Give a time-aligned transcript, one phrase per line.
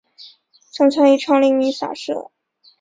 [0.71, 2.31] 曾参与创立弥洒社。